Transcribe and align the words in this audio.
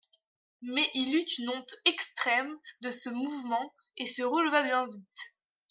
Mais 0.63 0.89
il 0.95 1.13
eut 1.15 1.23
une 1.37 1.49
honte 1.49 1.75
extrême 1.85 2.57
de 2.81 2.89
ce 2.89 3.09
mouvement 3.11 3.71
et 3.97 4.07
se 4.07 4.23
releva 4.23 4.63
bien 4.63 4.87
vite. 4.87 5.35